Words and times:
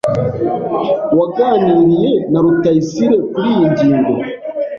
Waganiriye 1.17 2.11
na 2.31 2.39
Rutayisire 2.43 3.15
kuriyi 3.33 3.63
ngingo? 3.71 4.13